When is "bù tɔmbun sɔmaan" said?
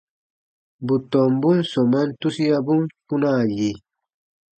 0.85-2.09